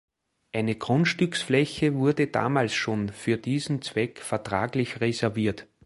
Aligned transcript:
Eine 0.51 0.73
Grundstücksfläche 0.75 1.93
wurde 1.93 2.25
damals 2.25 2.73
schon 2.73 3.09
für 3.09 3.37
diesen 3.37 3.83
Zweck 3.83 4.17
vertraglich 4.19 4.99
reserviert. 4.99 5.67